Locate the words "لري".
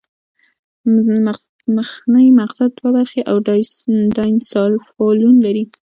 5.45-5.63